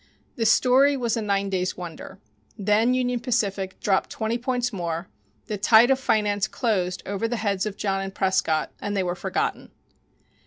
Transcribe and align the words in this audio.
The 0.35 0.47
story 0.47 0.97
was 0.97 1.15
a 1.15 1.21
nine 1.21 1.51
days' 1.51 1.77
wonder. 1.77 2.17
Then 2.57 2.95
Union 2.95 3.19
Pacific 3.19 3.79
dropped 3.81 4.09
twenty 4.09 4.39
points 4.39 4.73
more, 4.73 5.07
the 5.45 5.59
tide 5.59 5.91
of 5.91 5.99
finance 5.99 6.47
closed 6.47 7.03
over 7.05 7.27
the 7.27 7.35
heads 7.37 7.67
of 7.67 7.77
John 7.77 8.01
and 8.01 8.15
Prescott, 8.15 8.71
and 8.79 8.97
they 8.97 9.03
were 9.03 9.13
forgotten. 9.13 9.69